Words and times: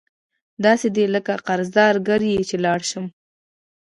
داسي 0.63 0.87
دي 0.95 1.05
لکه 1.15 1.33
قرضدار 1.47 1.93
کره 2.05 2.31
چی 2.47 2.57
لاړ 2.65 2.79
شم 2.89 3.05